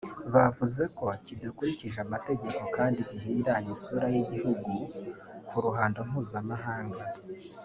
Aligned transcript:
bavuze 0.33 0.83
ko 0.97 1.05
kidakurikije 1.25 1.97
amategeko 2.05 2.61
kandi 2.75 2.99
gihindanya 3.11 3.69
isura 3.77 4.05
y’igihugu 4.13 4.71
ku 5.49 5.55
ruhando 5.65 5.99
mpuzamahanga 6.09 7.03